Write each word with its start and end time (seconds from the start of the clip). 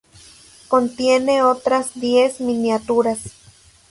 Contiene 0.67 1.43
otras 1.43 1.91
diez 1.93 2.39
miniaturas. 2.39 3.19